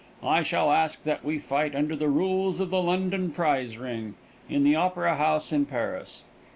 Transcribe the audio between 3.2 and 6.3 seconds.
prize ring, in the Opera House in Paris.